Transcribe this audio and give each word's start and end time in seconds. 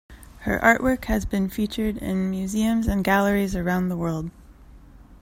Her 0.39 0.57
artwork 0.61 1.05
has 1.05 1.25
been 1.27 1.47
featured 1.47 1.97
in 1.97 2.31
museums 2.31 2.87
and 2.87 3.03
galleries 3.03 3.55
around 3.55 3.89
the 3.89 3.95
world. 3.97 4.31